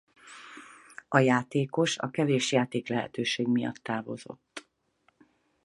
[1.07, 4.67] A játékos a kevés játéklehetőség miatt távozott.